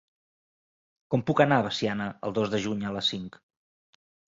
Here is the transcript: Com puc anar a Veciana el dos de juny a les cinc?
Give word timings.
Com 1.15 1.23
puc 1.27 1.43
anar 1.45 1.59
a 1.61 1.67
Veciana 1.67 2.09
el 2.31 2.35
dos 2.39 2.51
de 2.55 2.63
juny 2.65 2.83
a 2.91 2.97
les 2.99 3.13
cinc? 3.15 3.41